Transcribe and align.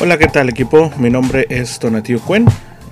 Hola, 0.00 0.16
¿qué 0.16 0.28
tal 0.28 0.48
equipo? 0.48 0.92
Mi 0.96 1.10
nombre 1.10 1.46
es 1.50 1.80
Tonatio 1.80 2.20
Cuen 2.20 2.44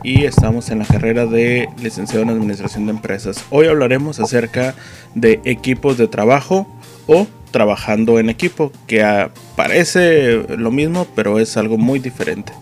y 0.02 0.24
estamos 0.24 0.70
en 0.70 0.80
la 0.80 0.84
carrera 0.84 1.24
de 1.24 1.68
licenciado 1.80 2.24
en 2.24 2.30
Administración 2.30 2.86
de 2.86 2.90
Empresas. 2.90 3.44
Hoy 3.50 3.68
hablaremos 3.68 4.18
acerca 4.18 4.74
de 5.14 5.40
equipos 5.44 5.98
de 5.98 6.08
trabajo 6.08 6.66
o 7.06 7.28
trabajando 7.52 8.18
en 8.18 8.28
equipo, 8.28 8.72
que 8.88 9.28
parece 9.54 10.56
lo 10.56 10.72
mismo, 10.72 11.06
pero 11.14 11.38
es 11.38 11.56
algo 11.56 11.78
muy 11.78 12.00
diferente. 12.00 12.52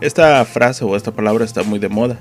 Esta 0.00 0.44
frase 0.44 0.84
o 0.84 0.96
esta 0.96 1.12
palabra 1.12 1.44
está 1.44 1.62
muy 1.62 1.78
de 1.78 1.88
moda. 1.88 2.18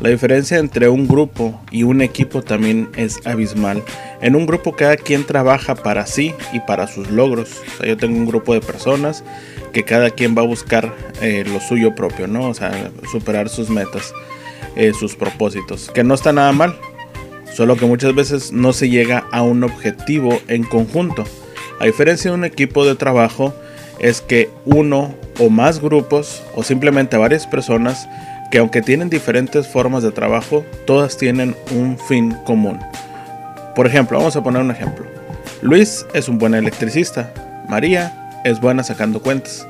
La 0.00 0.10
diferencia 0.10 0.58
entre 0.58 0.90
un 0.90 1.08
grupo 1.08 1.58
y 1.70 1.82
un 1.82 2.02
equipo 2.02 2.42
también 2.42 2.90
es 2.96 3.18
abismal. 3.24 3.82
En 4.20 4.36
un 4.36 4.46
grupo 4.46 4.72
cada 4.76 4.96
quien 4.96 5.24
trabaja 5.24 5.74
para 5.74 6.06
sí 6.06 6.34
y 6.52 6.60
para 6.60 6.86
sus 6.86 7.10
logros. 7.10 7.62
yo 7.84 7.96
tengo 7.96 8.18
un 8.18 8.26
grupo 8.26 8.52
de 8.52 8.60
personas 8.60 9.24
que 9.72 9.84
cada 9.84 10.10
quien 10.10 10.36
va 10.36 10.42
a 10.42 10.46
buscar 10.46 10.94
eh, 11.22 11.44
lo 11.46 11.60
suyo 11.60 11.94
propio, 11.94 12.26
¿no? 12.26 12.48
O 12.48 12.54
sea, 12.54 12.90
superar 13.10 13.48
sus 13.48 13.70
metas, 13.70 14.12
eh, 14.76 14.92
sus 14.92 15.16
propósitos. 15.16 15.90
Que 15.90 16.04
no 16.04 16.14
está 16.14 16.32
nada 16.32 16.52
mal. 16.52 16.76
Solo 17.54 17.76
que 17.76 17.86
muchas 17.86 18.14
veces 18.14 18.52
no 18.52 18.74
se 18.74 18.90
llega 18.90 19.26
a 19.32 19.42
un 19.42 19.64
objetivo 19.64 20.38
en 20.48 20.62
conjunto. 20.62 21.24
A 21.80 21.86
diferencia 21.86 22.30
de 22.30 22.36
un 22.36 22.44
equipo 22.44 22.84
de 22.84 22.96
trabajo, 22.96 23.54
es 23.98 24.20
que 24.20 24.50
uno 24.64 25.14
o 25.38 25.48
más 25.48 25.80
grupos 25.80 26.42
o 26.54 26.62
simplemente 26.62 27.16
varias 27.16 27.46
personas 27.46 28.08
que 28.50 28.58
aunque 28.58 28.82
tienen 28.82 29.10
diferentes 29.10 29.66
formas 29.66 30.02
de 30.02 30.12
trabajo, 30.12 30.64
todas 30.86 31.16
tienen 31.16 31.56
un 31.72 31.98
fin 31.98 32.36
común. 32.44 32.78
Por 33.74 33.86
ejemplo, 33.86 34.18
vamos 34.18 34.36
a 34.36 34.42
poner 34.42 34.62
un 34.62 34.70
ejemplo. 34.70 35.06
Luis 35.62 36.06
es 36.14 36.28
un 36.28 36.38
buen 36.38 36.54
electricista, 36.54 37.32
María 37.68 38.40
es 38.44 38.60
buena 38.60 38.82
sacando 38.82 39.20
cuentas, 39.20 39.66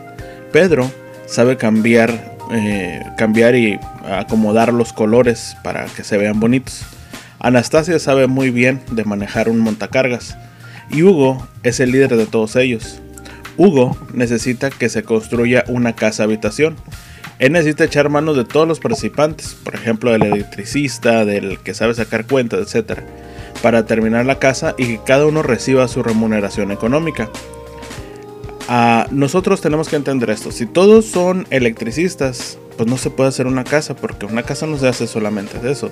Pedro 0.53 0.91
sabe 1.27 1.57
cambiar, 1.57 2.37
eh, 2.53 3.03
cambiar 3.17 3.55
y 3.55 3.79
acomodar 4.05 4.73
los 4.73 4.93
colores 4.93 5.57
para 5.63 5.87
que 5.87 6.05
se 6.05 6.19
vean 6.19 6.41
bonitos. 6.41 6.83
Anastasia 7.39 7.99
sabe 7.99 8.27
muy 8.27 8.51
bien 8.51 8.81
de 8.91 9.05
manejar 9.05 9.49
un 9.49 9.59
montacargas 9.59 10.37
y 10.91 11.03
Hugo 11.03 11.47
es 11.63 11.81
el 11.81 11.93
líder 11.93 12.17
de 12.17 12.27
todos 12.27 12.57
ellos. 12.57 13.01
Hugo 13.57 13.97
necesita 14.13 14.71
que 14.71 14.89
se 14.89 15.03
construya 15.03 15.65
una 15.69 15.95
casa 15.95 16.25
habitación 16.25 16.77
él 17.39 17.53
necesita 17.53 17.85
echar 17.85 18.09
mano 18.09 18.35
de 18.35 18.45
todos 18.45 18.67
los 18.67 18.81
participantes, 18.81 19.55
por 19.63 19.75
ejemplo 19.75 20.13
del 20.13 20.25
electricista, 20.25 21.25
del 21.25 21.59
que 21.59 21.75
sabe 21.75 21.95
sacar 21.95 22.27
cuentas, 22.27 22.75
etc., 22.75 23.01
para 23.63 23.87
terminar 23.87 24.27
la 24.27 24.39
casa 24.39 24.75
y 24.79 24.87
que 24.87 25.01
cada 25.05 25.27
uno 25.27 25.43
reciba 25.43 25.89
su 25.89 26.03
remuneración 26.03 26.73
económica. 26.73 27.31
Ah, 28.69 29.07
nosotros 29.11 29.61
tenemos 29.61 29.89
que 29.89 29.97
entender 29.97 30.31
esto. 30.31 30.51
Si 30.51 30.67
todos 30.67 31.05
son 31.07 31.47
electricistas, 31.51 32.59
pues 32.77 32.89
no 32.89 32.97
se 32.99 33.11
puede 33.11 33.29
hacer 33.29 33.47
una 33.47 33.65
casa, 33.65 33.95
porque 33.95 34.27
una 34.27 34.43
casa 34.43 34.67
no 34.67 34.77
se 34.79 34.89
hace 34.89 35.07
solamente 35.07 35.59
de 35.59 35.73
eso. 35.73 35.91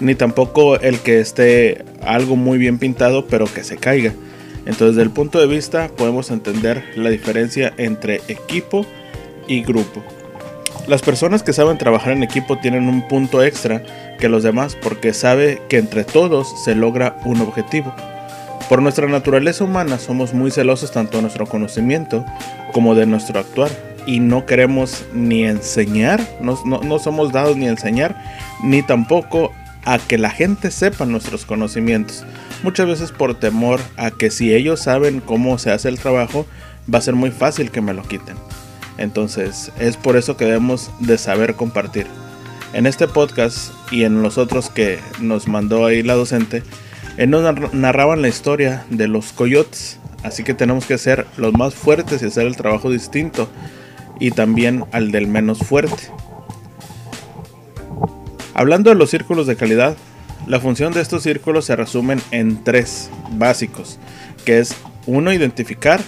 Ni 0.00 0.14
tampoco 0.14 0.78
el 0.78 1.00
que 1.00 1.20
esté 1.20 1.84
algo 2.02 2.36
muy 2.36 2.58
bien 2.58 2.78
pintado, 2.78 3.26
pero 3.26 3.46
que 3.46 3.64
se 3.64 3.76
caiga. 3.76 4.12
Entonces, 4.66 4.96
desde 4.96 5.02
el 5.02 5.10
punto 5.10 5.38
de 5.38 5.46
vista, 5.46 5.88
podemos 5.88 6.30
entender 6.30 6.84
la 6.96 7.10
diferencia 7.10 7.74
entre 7.76 8.22
equipo 8.28 8.86
y 9.46 9.62
grupo. 9.62 10.02
Las 10.86 11.00
personas 11.00 11.42
que 11.42 11.54
saben 11.54 11.78
trabajar 11.78 12.12
en 12.12 12.22
equipo 12.22 12.58
tienen 12.58 12.88
un 12.88 13.08
punto 13.08 13.42
extra 13.42 13.82
que 14.18 14.28
los 14.28 14.42
demás 14.42 14.76
porque 14.82 15.14
sabe 15.14 15.62
que 15.70 15.78
entre 15.78 16.04
todos 16.04 16.62
se 16.62 16.74
logra 16.74 17.16
un 17.24 17.40
objetivo. 17.40 17.94
Por 18.68 18.82
nuestra 18.82 19.06
naturaleza 19.06 19.64
humana 19.64 19.98
somos 19.98 20.34
muy 20.34 20.50
celosos 20.50 20.92
tanto 20.92 21.16
de 21.16 21.22
nuestro 21.22 21.46
conocimiento 21.46 22.24
como 22.72 22.94
de 22.94 23.06
nuestro 23.06 23.40
actuar 23.40 23.70
y 24.06 24.20
no 24.20 24.44
queremos 24.44 25.06
ni 25.14 25.44
enseñar, 25.44 26.20
no, 26.40 26.58
no 26.64 26.98
somos 26.98 27.32
dados 27.32 27.56
ni 27.56 27.66
enseñar, 27.66 28.14
ni 28.62 28.82
tampoco 28.82 29.52
a 29.86 29.98
que 29.98 30.18
la 30.18 30.30
gente 30.30 30.70
sepa 30.70 31.06
nuestros 31.06 31.46
conocimientos. 31.46 32.26
Muchas 32.62 32.86
veces 32.86 33.10
por 33.10 33.38
temor 33.38 33.80
a 33.96 34.10
que 34.10 34.30
si 34.30 34.54
ellos 34.54 34.80
saben 34.80 35.20
cómo 35.20 35.56
se 35.56 35.70
hace 35.70 35.88
el 35.88 35.98
trabajo, 35.98 36.46
va 36.92 36.98
a 36.98 37.02
ser 37.02 37.14
muy 37.14 37.30
fácil 37.30 37.70
que 37.70 37.80
me 37.80 37.94
lo 37.94 38.02
quiten. 38.02 38.36
Entonces 38.98 39.72
es 39.78 39.96
por 39.96 40.16
eso 40.16 40.36
que 40.36 40.44
debemos 40.44 40.90
de 41.00 41.18
saber 41.18 41.54
compartir. 41.54 42.06
En 42.72 42.86
este 42.86 43.06
podcast 43.06 43.72
y 43.92 44.04
en 44.04 44.22
los 44.22 44.38
otros 44.38 44.68
que 44.68 44.98
nos 45.20 45.46
mandó 45.46 45.86
ahí 45.86 46.02
la 46.02 46.14
docente, 46.14 46.62
nos 47.28 47.72
narraban 47.72 48.22
la 48.22 48.28
historia 48.28 48.84
de 48.90 49.06
los 49.06 49.32
coyotes. 49.32 49.98
Así 50.24 50.42
que 50.42 50.54
tenemos 50.54 50.86
que 50.86 50.98
ser 50.98 51.26
los 51.36 51.52
más 51.52 51.74
fuertes 51.74 52.22
y 52.22 52.26
hacer 52.26 52.46
el 52.46 52.56
trabajo 52.56 52.90
distinto. 52.90 53.48
Y 54.18 54.30
también 54.30 54.84
al 54.92 55.12
del 55.12 55.26
menos 55.26 55.58
fuerte. 55.58 56.10
Hablando 58.54 58.90
de 58.90 58.96
los 58.96 59.10
círculos 59.10 59.46
de 59.46 59.56
calidad, 59.56 59.96
la 60.46 60.60
función 60.60 60.92
de 60.92 61.00
estos 61.00 61.22
círculos 61.22 61.64
se 61.64 61.76
resumen 61.76 62.20
en 62.30 62.62
tres 62.62 63.10
básicos, 63.32 63.98
que 64.44 64.58
es 64.58 64.76
uno 65.06 65.32
identificar, 65.32 66.00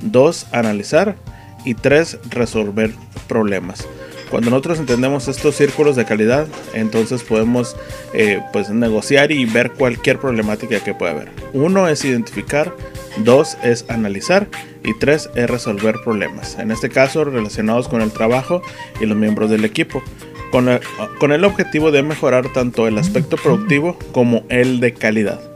dos 0.00 0.46
analizar 0.52 1.16
y 1.64 1.74
tres, 1.74 2.18
resolver 2.30 2.92
problemas. 3.28 3.86
Cuando 4.30 4.50
nosotros 4.50 4.80
entendemos 4.80 5.28
estos 5.28 5.54
círculos 5.54 5.94
de 5.96 6.04
calidad, 6.04 6.48
entonces 6.72 7.22
podemos 7.22 7.76
eh, 8.14 8.42
pues 8.52 8.68
negociar 8.70 9.30
y 9.30 9.44
ver 9.44 9.72
cualquier 9.72 10.18
problemática 10.18 10.80
que 10.80 10.94
pueda 10.94 11.12
haber. 11.12 11.30
Uno 11.52 11.88
es 11.88 12.04
identificar, 12.04 12.74
dos 13.18 13.56
es 13.62 13.84
analizar 13.88 14.48
y 14.82 14.98
tres 14.98 15.30
es 15.36 15.48
resolver 15.48 15.96
problemas. 16.02 16.58
En 16.58 16.72
este 16.72 16.88
caso 16.88 17.24
relacionados 17.24 17.86
con 17.86 18.00
el 18.00 18.10
trabajo 18.10 18.60
y 19.00 19.06
los 19.06 19.16
miembros 19.16 19.50
del 19.50 19.64
equipo. 19.64 20.02
Con 20.50 20.80
con 21.18 21.32
el 21.32 21.44
objetivo 21.44 21.90
de 21.90 22.02
mejorar 22.02 22.52
tanto 22.52 22.86
el 22.86 22.98
aspecto 22.98 23.36
productivo 23.36 23.98
como 24.12 24.44
el 24.48 24.80
de 24.80 24.94
calidad. 24.94 25.53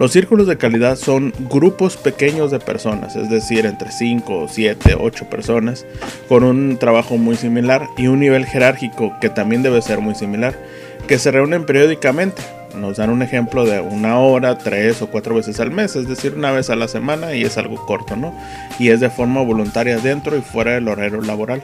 Los 0.00 0.12
círculos 0.12 0.46
de 0.46 0.56
calidad 0.56 0.96
son 0.96 1.34
grupos 1.50 1.98
pequeños 1.98 2.50
de 2.50 2.58
personas, 2.58 3.16
es 3.16 3.28
decir, 3.28 3.66
entre 3.66 3.92
5, 3.92 4.46
7, 4.48 4.96
8 4.98 5.28
personas, 5.28 5.84
con 6.26 6.42
un 6.42 6.78
trabajo 6.78 7.18
muy 7.18 7.36
similar 7.36 7.86
y 7.98 8.06
un 8.06 8.20
nivel 8.20 8.46
jerárquico 8.46 9.12
que 9.20 9.28
también 9.28 9.62
debe 9.62 9.82
ser 9.82 10.00
muy 10.00 10.14
similar, 10.14 10.58
que 11.06 11.18
se 11.18 11.30
reúnen 11.30 11.66
periódicamente. 11.66 12.40
Nos 12.74 12.96
dan 12.96 13.10
un 13.10 13.20
ejemplo 13.20 13.66
de 13.66 13.80
una 13.80 14.18
hora, 14.18 14.56
tres 14.56 15.02
o 15.02 15.08
cuatro 15.08 15.34
veces 15.34 15.60
al 15.60 15.70
mes, 15.70 15.94
es 15.96 16.08
decir, 16.08 16.32
una 16.34 16.50
vez 16.50 16.70
a 16.70 16.76
la 16.76 16.88
semana 16.88 17.34
y 17.34 17.42
es 17.42 17.58
algo 17.58 17.84
corto, 17.84 18.16
¿no? 18.16 18.34
Y 18.78 18.88
es 18.88 19.00
de 19.00 19.10
forma 19.10 19.42
voluntaria 19.42 19.98
dentro 19.98 20.34
y 20.34 20.40
fuera 20.40 20.72
del 20.72 20.88
horario 20.88 21.20
laboral. 21.20 21.62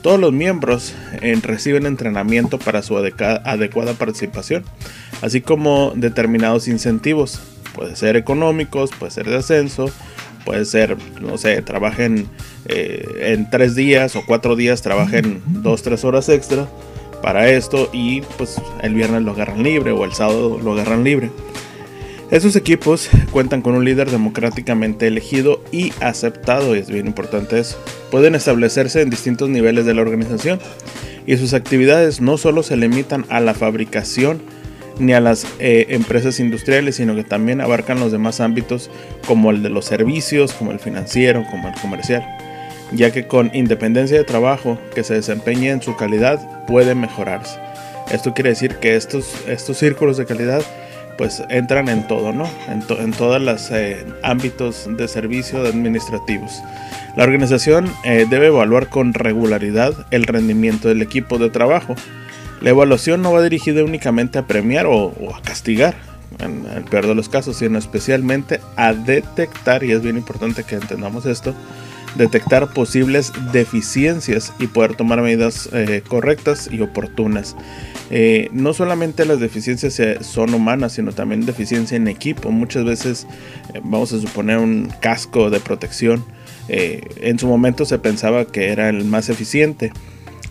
Todos 0.00 0.20
los 0.20 0.32
miembros 0.32 0.94
eh, 1.22 1.36
reciben 1.42 1.86
entrenamiento 1.86 2.60
para 2.60 2.82
su 2.82 2.96
adecuada 2.96 3.94
participación, 3.94 4.62
así 5.22 5.40
como 5.40 5.92
determinados 5.94 6.68
incentivos. 6.68 7.40
Puede 7.74 7.96
ser 7.96 8.16
económicos, 8.16 8.90
puede 8.98 9.12
ser 9.12 9.28
de 9.28 9.36
ascenso, 9.36 9.90
puede 10.44 10.64
ser, 10.64 10.96
no 11.20 11.38
sé, 11.38 11.62
trabajen 11.62 12.26
eh, 12.66 13.06
en 13.20 13.50
tres 13.50 13.74
días 13.74 14.16
o 14.16 14.22
cuatro 14.26 14.56
días, 14.56 14.82
trabajen 14.82 15.42
dos, 15.46 15.82
tres 15.82 16.04
horas 16.04 16.28
extra 16.28 16.68
para 17.22 17.48
esto 17.48 17.90
y 17.92 18.22
pues 18.36 18.60
el 18.82 18.94
viernes 18.94 19.22
lo 19.22 19.32
agarran 19.32 19.62
libre 19.62 19.90
o 19.90 20.04
el 20.04 20.12
sábado 20.12 20.58
lo 20.62 20.72
agarran 20.72 21.04
libre. 21.04 21.30
Esos 22.30 22.56
equipos 22.56 23.08
cuentan 23.30 23.62
con 23.62 23.74
un 23.74 23.86
líder 23.86 24.10
democráticamente 24.10 25.06
elegido 25.06 25.62
y 25.72 25.94
aceptado, 26.00 26.76
y 26.76 26.80
es 26.80 26.90
bien 26.90 27.06
importante 27.06 27.58
eso. 27.58 27.82
Pueden 28.10 28.34
establecerse 28.34 29.00
en 29.00 29.08
distintos 29.08 29.48
niveles 29.48 29.86
de 29.86 29.94
la 29.94 30.02
organización 30.02 30.60
y 31.26 31.38
sus 31.38 31.54
actividades 31.54 32.20
no 32.20 32.36
solo 32.36 32.62
se 32.62 32.76
limitan 32.76 33.24
a 33.30 33.40
la 33.40 33.54
fabricación 33.54 34.42
ni 34.98 35.12
a 35.12 35.20
las 35.20 35.46
eh, 35.58 35.86
empresas 35.90 36.40
industriales, 36.40 36.96
sino 36.96 37.14
que 37.14 37.24
también 37.24 37.60
abarcan 37.60 38.00
los 38.00 38.12
demás 38.12 38.40
ámbitos 38.40 38.90
como 39.26 39.50
el 39.50 39.62
de 39.62 39.70
los 39.70 39.84
servicios, 39.84 40.52
como 40.52 40.72
el 40.72 40.80
financiero, 40.80 41.44
como 41.50 41.68
el 41.68 41.74
comercial, 41.80 42.24
ya 42.92 43.10
que 43.10 43.26
con 43.26 43.50
independencia 43.54 44.16
de 44.16 44.24
trabajo 44.24 44.78
que 44.94 45.04
se 45.04 45.14
desempeñe 45.14 45.70
en 45.70 45.82
su 45.82 45.96
calidad 45.96 46.66
puede 46.66 46.94
mejorarse. 46.94 47.58
Esto 48.10 48.32
quiere 48.32 48.50
decir 48.50 48.76
que 48.76 48.96
estos, 48.96 49.44
estos 49.46 49.78
círculos 49.78 50.16
de 50.16 50.24
calidad 50.24 50.62
pues 51.18 51.42
entran 51.50 51.88
en 51.88 52.06
todo, 52.06 52.32
¿no? 52.32 52.48
En, 52.68 53.12
todos 53.12 53.42
los 53.42 53.70
eh, 53.72 54.06
ámbitos 54.22 54.88
de 54.96 55.08
servicio 55.08 55.60
administrativos. 55.66 56.62
La 57.16 57.24
organización 57.24 57.92
eh, 58.04 58.24
debe 58.30 58.46
evaluar 58.46 58.88
con 58.88 59.12
regularidad 59.12 59.92
el 60.12 60.24
rendimiento 60.24 60.88
del 60.88 61.02
equipo 61.02 61.38
de 61.38 61.50
trabajo. 61.50 61.96
La 62.60 62.70
evaluación 62.70 63.22
no 63.22 63.32
va 63.32 63.42
dirigida 63.42 63.84
únicamente 63.84 64.38
a 64.38 64.46
premiar 64.46 64.86
o, 64.86 65.12
a 65.34 65.42
castigar, 65.42 65.94
en 66.40 66.66
el 66.66 66.84
peor 66.84 67.06
de 67.06 67.14
los 67.14 67.28
casos, 67.28 67.56
sino 67.56 67.78
especialmente 67.78 68.60
a 68.76 68.92
detectar, 68.92 69.84
y 69.84 69.92
es 69.92 70.02
bien 70.02 70.16
importante 70.16 70.64
que 70.64 70.74
entendamos 70.74 71.24
esto, 71.26 71.54
detectar 72.16 72.72
posibles 72.72 73.32
deficiencias 73.52 74.52
y 74.58 74.66
poder 74.66 74.96
tomar 74.96 75.20
medidas 75.22 75.68
eh, 75.72 76.02
correctas 76.06 76.68
y 76.70 76.80
oportunas. 76.80 77.56
Eh, 78.10 78.48
no 78.52 78.72
solamente 78.72 79.24
las 79.24 79.40
deficiencias 79.40 80.00
son 80.26 80.54
humanas, 80.54 80.92
sino 80.92 81.12
también 81.12 81.46
deficiencia 81.46 81.96
en 81.96 82.08
equipo. 82.08 82.50
Muchas 82.50 82.84
veces, 82.84 83.26
vamos 83.82 84.12
a 84.12 84.20
suponer 84.20 84.58
un 84.58 84.90
casco 85.00 85.50
de 85.50 85.60
protección, 85.60 86.24
en 86.70 87.38
su 87.38 87.46
momento 87.46 87.86
se 87.86 87.98
pensaba 87.98 88.44
que 88.44 88.68
era 88.68 88.90
el 88.90 89.06
más 89.06 89.30
eficiente, 89.30 89.90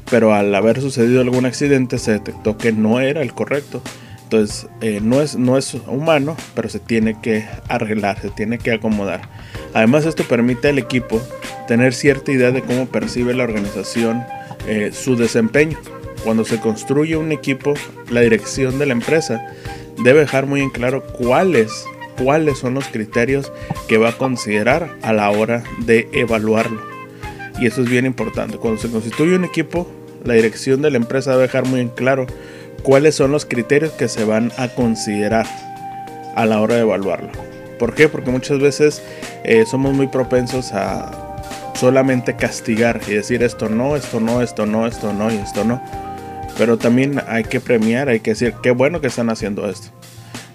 pero 0.10 0.34
al 0.34 0.54
haber 0.56 0.82
sucedido 0.82 1.22
algún 1.22 1.46
accidente 1.46 1.98
se 1.98 2.14
detectó 2.14 2.58
que 2.58 2.72
no 2.72 3.00
era 3.00 3.22
el 3.22 3.34
correcto. 3.34 3.82
Entonces, 4.24 4.68
eh, 4.82 5.00
no, 5.02 5.22
es, 5.22 5.38
no 5.38 5.58
es 5.58 5.74
humano, 5.88 6.36
pero 6.54 6.68
se 6.68 6.80
tiene 6.80 7.18
que 7.22 7.46
arreglar, 7.70 8.20
se 8.20 8.30
tiene 8.30 8.58
que 8.58 8.74
acomodar. 8.74 9.22
Además, 9.74 10.06
esto 10.06 10.26
permite 10.26 10.68
al 10.68 10.80
equipo 10.80 11.22
tener 11.66 11.94
cierta 11.94 12.32
idea 12.34 12.52
de 12.52 12.62
cómo 12.62 12.88
percibe 12.88 13.34
la 13.34 13.46
organización 13.46 14.24
eh, 14.68 14.92
su 14.94 15.16
desempeño. 15.16 15.78
Cuando 16.26 16.44
se 16.44 16.60
construye 16.60 17.16
un 17.16 17.32
equipo, 17.32 17.74
la 18.10 18.20
dirección 18.20 18.80
de 18.80 18.88
la 18.88 18.94
empresa 18.94 19.46
debe 20.04 20.22
dejar 20.22 20.46
muy 20.46 20.62
en 20.62 20.72
claro 20.72 21.06
cuáles, 21.06 21.86
cuáles 22.22 22.58
son 22.58 22.74
los 22.74 22.88
criterios 22.88 23.52
que 23.88 23.98
va 23.98 24.10
a 24.10 24.18
considerar 24.18 24.90
a 25.04 25.14
la 25.14 25.30
hora 25.32 25.64
de 25.86 26.10
evaluarlo. 26.12 26.82
Y 27.60 27.66
eso 27.66 27.82
es 27.82 27.90
bien 27.90 28.06
importante. 28.06 28.58
Cuando 28.58 28.82
se 28.82 28.90
constituye 28.90 29.36
un 29.36 29.46
equipo, 29.46 29.90
la 30.28 30.34
dirección 30.34 30.82
de 30.82 30.92
la 30.92 30.98
empresa 30.98 31.32
debe 31.32 31.44
dejar 31.44 31.66
muy 31.66 31.88
claro 31.88 32.28
cuáles 32.84 33.16
son 33.16 33.32
los 33.32 33.46
criterios 33.46 33.94
que 33.94 34.10
se 34.10 34.26
van 34.26 34.52
a 34.58 34.68
considerar 34.68 35.48
a 36.36 36.46
la 36.46 36.60
hora 36.60 36.76
de 36.76 36.82
evaluarlo. 36.82 37.30
¿Por 37.80 37.96
qué? 37.96 38.10
Porque 38.10 38.30
muchas 38.30 38.60
veces 38.60 39.02
eh, 39.44 39.64
somos 39.66 39.94
muy 39.94 40.08
propensos 40.08 40.74
a 40.74 41.36
solamente 41.76 42.36
castigar 42.36 43.00
y 43.08 43.14
decir 43.14 43.42
esto 43.42 43.70
no, 43.70 43.96
esto 43.96 44.20
no, 44.20 44.42
esto 44.42 44.66
no, 44.66 44.86
esto 44.86 45.14
no 45.14 45.32
y 45.32 45.38
esto 45.38 45.64
no. 45.64 45.82
Pero 46.58 46.78
también 46.78 47.22
hay 47.28 47.44
que 47.44 47.60
premiar, 47.60 48.10
hay 48.10 48.20
que 48.20 48.32
decir 48.32 48.54
qué 48.62 48.72
bueno 48.72 49.00
que 49.00 49.08
están 49.08 49.30
haciendo 49.30 49.70
esto. 49.70 49.90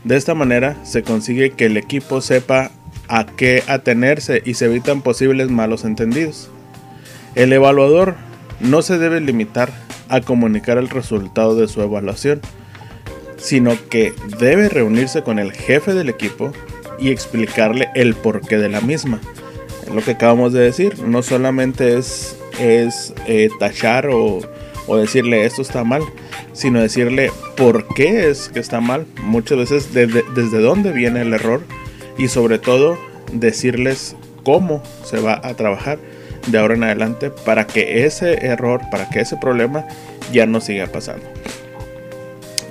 De 0.04 0.16
esta 0.16 0.34
manera 0.34 0.76
se 0.84 1.02
consigue 1.02 1.50
que 1.50 1.66
el 1.66 1.76
equipo 1.76 2.20
sepa 2.20 2.70
a 3.08 3.24
qué 3.24 3.62
atenerse 3.68 4.42
y 4.44 4.54
se 4.54 4.66
evitan 4.66 5.00
posibles 5.00 5.48
malos 5.48 5.84
entendidos. 5.84 6.50
El 7.34 7.52
evaluador 7.52 8.16
no 8.62 8.82
se 8.82 8.98
debe 8.98 9.20
limitar 9.20 9.70
a 10.08 10.20
comunicar 10.20 10.78
el 10.78 10.88
resultado 10.88 11.54
de 11.54 11.68
su 11.68 11.82
evaluación, 11.82 12.40
sino 13.36 13.76
que 13.88 14.12
debe 14.38 14.68
reunirse 14.68 15.22
con 15.22 15.38
el 15.38 15.52
jefe 15.52 15.94
del 15.94 16.08
equipo 16.08 16.52
y 16.98 17.10
explicarle 17.10 17.88
el 17.94 18.14
porqué 18.14 18.58
de 18.58 18.68
la 18.68 18.80
misma. 18.80 19.20
lo 19.92 20.00
que 20.00 20.12
acabamos 20.12 20.52
de 20.52 20.60
decir, 20.60 21.00
no 21.00 21.22
solamente 21.22 21.98
es, 21.98 22.36
es 22.58 23.12
eh, 23.26 23.50
tachar 23.58 24.08
o, 24.10 24.40
decirle 24.96 25.44
esto 25.44 25.62
está 25.62 25.84
mal, 25.84 26.02
sino 26.52 26.80
decirle 26.80 27.30
por 27.56 27.86
qué 27.94 28.28
es 28.28 28.50
que 28.50 28.60
está 28.60 28.80
mal, 28.80 29.06
muchas 29.22 29.58
veces 29.58 29.94
desde 29.94 30.60
dónde 30.60 30.92
viene 30.92 31.22
el 31.22 31.32
error 31.32 31.62
y 32.18 32.28
sobre 32.28 32.58
todo 32.58 32.98
decirles 33.32 34.16
cómo 34.44 34.82
se 35.04 35.18
va 35.18 35.40
a 35.42 35.54
trabajar 35.54 35.98
de 36.46 36.58
ahora 36.58 36.74
en 36.74 36.84
adelante 36.84 37.30
para 37.30 37.66
que 37.66 38.04
ese 38.04 38.46
error, 38.46 38.80
para 38.90 39.08
que 39.08 39.20
ese 39.20 39.36
problema 39.36 39.84
ya 40.32 40.46
no 40.46 40.60
siga 40.60 40.86
pasando. 40.86 41.26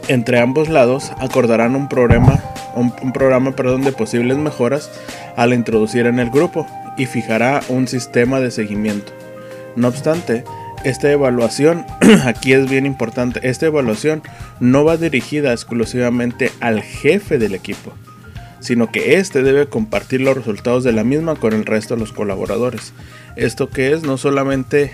Entre 0.07 0.39
ambos 0.39 0.67
lados 0.69 1.11
acordarán 1.19 1.75
un 1.75 1.87
programa, 1.87 2.39
un, 2.75 2.91
programa 3.13 3.51
de 3.51 3.91
posibles 3.91 4.37
mejoras 4.37 4.91
al 5.37 5.53
introducir 5.53 6.05
en 6.05 6.19
el 6.19 6.29
grupo 6.29 6.67
y 6.97 7.05
fijará 7.05 7.61
un 7.69 7.87
sistema 7.87 8.39
de 8.39 8.51
seguimiento. 8.51 9.13
No 9.75 9.87
obstante, 9.87 10.43
esta 10.83 11.11
evaluación, 11.11 11.85
aquí 12.25 12.53
es 12.53 12.69
bien 12.69 12.85
importante, 12.85 13.39
esta 13.43 13.67
evaluación 13.67 14.21
no 14.59 14.83
va 14.83 14.97
dirigida 14.97 15.53
exclusivamente 15.53 16.51
al 16.59 16.81
jefe 16.81 17.37
del 17.37 17.55
equipo, 17.55 17.93
sino 18.61 18.91
que 18.91 19.15
éste 19.15 19.43
debe 19.43 19.67
compartir 19.67 20.21
los 20.21 20.37
resultados 20.37 20.83
de 20.83 20.93
la 20.93 21.03
misma 21.03 21.35
con 21.35 21.53
el 21.53 21.65
resto 21.65 21.95
de 21.95 21.99
los 21.99 22.13
colaboradores. 22.13 22.93
Esto 23.35 23.69
que 23.69 23.91
es, 23.91 24.03
no 24.03 24.17
solamente 24.17 24.91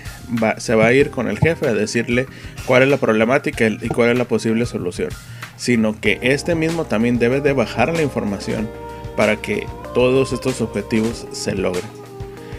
se 0.56 0.74
va 0.74 0.86
a 0.86 0.92
ir 0.92 1.10
con 1.10 1.28
el 1.28 1.38
jefe 1.38 1.68
a 1.68 1.74
decirle 1.74 2.26
cuál 2.66 2.82
es 2.82 2.88
la 2.88 2.96
problemática 2.96 3.66
y 3.68 3.88
cuál 3.88 4.10
es 4.10 4.18
la 4.18 4.24
posible 4.24 4.66
solución, 4.66 5.10
sino 5.56 6.00
que 6.00 6.18
este 6.22 6.54
mismo 6.54 6.86
también 6.86 7.18
debe 7.18 7.40
de 7.40 7.52
bajar 7.52 7.94
la 7.94 8.02
información 8.02 8.68
para 9.16 9.36
que 9.36 9.66
todos 9.94 10.32
estos 10.32 10.60
objetivos 10.60 11.26
se 11.32 11.54
logren. 11.54 11.97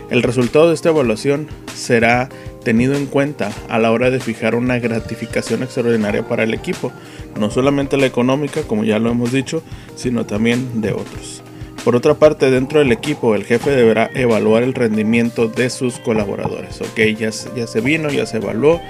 El 0.10 0.24
resultado 0.24 0.70
de 0.70 0.76
esta 0.76 0.90
evaluación 0.90 1.48
será 1.74 2.30
tenido 2.64 2.96
en 2.96 3.06
cuenta 3.06 3.52
a 3.70 3.80
la 3.80 3.92
hora 3.92 4.10
de 4.10 4.20
fijar 4.20 4.56
una 4.56 4.80
gratificación 4.80 5.64
extraordinaria 5.64 6.28
para 6.28 6.44
el 6.44 6.54
equipo, 6.54 6.92
no 7.40 7.52
solamente 7.52 7.98
la 7.98 8.08
económica, 8.08 8.64
como 8.64 8.84
ya 8.84 9.00
lo 9.00 9.12
hemos 9.12 9.32
dicho, 9.32 9.64
sino 9.96 10.26
también 10.26 10.82
de 10.82 10.92
otros. 10.92 11.44
Por 11.84 11.96
otra 11.96 12.16
parte, 12.16 12.52
dentro 12.52 12.80
del 12.80 12.92
equipo, 12.92 13.36
el 13.36 13.46
jefe 13.46 13.72
deberá 13.72 14.10
evaluar 14.14 14.64
el 14.64 14.74
rendimiento 14.74 15.48
de 15.48 15.70
sus 15.70 16.00
colaboradores. 16.00 16.82
Ok, 16.82 17.00
ya, 17.18 17.30
ya 17.56 17.68
se 17.68 17.82
vino, 17.82 18.10
ya 18.10 18.26
se 18.26 18.38
evaluó, 18.38 18.82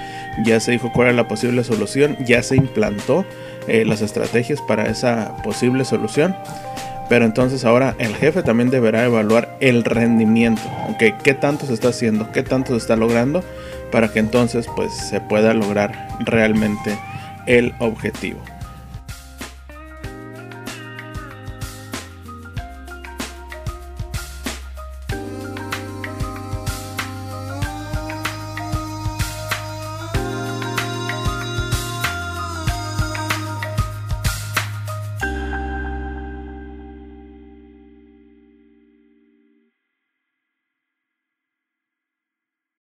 ya 0.44 0.60
se 0.60 0.72
dijo 0.72 0.92
cuál 0.92 1.10
era 1.10 1.18
la 1.18 1.28
posible 1.28 1.64
solución, 1.64 2.18
ya 2.26 2.42
se 2.42 2.56
implantó 2.56 3.26
eh, 3.68 3.86
las 3.86 4.02
estrategias 4.02 4.60
para 4.62 4.90
esa 4.90 5.38
posible 5.44 5.86
solución. 5.86 6.36
Pero 7.10 7.26
entonces 7.26 7.66
ahora 7.66 7.96
el 7.98 8.16
jefe 8.16 8.44
también 8.44 8.70
deberá 8.70 9.04
evaluar 9.04 9.58
el 9.60 9.84
rendimiento. 9.84 10.62
Ok, 10.90 11.22
qué 11.24 11.34
tanto 11.34 11.66
se 11.66 11.74
está 11.74 11.90
haciendo, 11.90 12.32
qué 12.32 12.44
tanto 12.44 12.72
se 12.72 12.78
está 12.78 12.96
logrando 12.96 13.44
para 13.92 14.14
que 14.14 14.20
entonces 14.20 14.68
pues 14.76 14.94
se 14.94 15.20
pueda 15.20 15.54
lograr 15.54 16.08
realmente 16.20 16.98
el 17.48 17.74
objetivo. 17.80 18.40